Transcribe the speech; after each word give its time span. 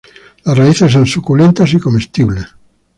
Las 0.45 0.57
raíces 0.57 0.91
son 0.93 1.05
suculentas 1.05 1.71
y 1.75 1.79
comestibles. 1.79 2.47